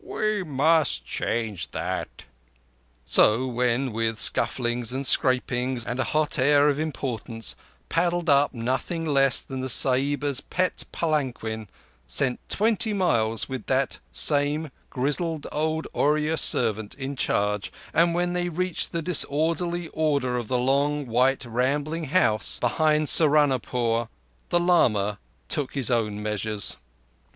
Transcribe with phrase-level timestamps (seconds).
[0.03, 2.23] "We must change that."
[3.05, 7.55] So, when with scufflings and scrapings and a hot air of importance,
[7.87, 11.67] paddled up nothing less than the Sahiba's pet palanquin
[12.07, 18.49] sent twenty miles, with that same grizzled old Oorya servant in charge, and when they
[18.49, 24.09] reached the disorderly order of the long white rambling house behind Saharunpore,
[24.49, 26.77] the lama took his own measures.